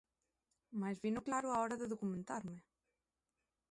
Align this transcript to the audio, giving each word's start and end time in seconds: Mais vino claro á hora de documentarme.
Mais 0.79 0.97
vino 1.05 1.25
claro 1.27 1.47
á 1.53 1.55
hora 1.63 1.79
de 1.81 1.89
documentarme. 1.93 2.57